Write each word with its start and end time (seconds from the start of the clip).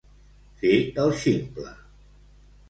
Fer 0.61 0.77
el 1.03 1.13
ximple. 1.25 1.75